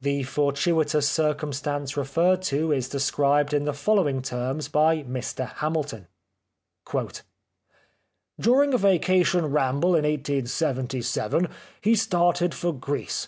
[0.00, 6.06] The fortuitous circumstance referred to is described in the following terms by Mr Hamilton:—"
[8.46, 11.48] During a vacation ramble in 1877
[11.80, 13.26] he started for Greece.